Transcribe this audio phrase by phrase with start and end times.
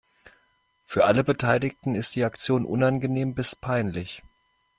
[0.83, 4.23] Für alle Beteiligten ist die Aktion unangenehm bis peinlich.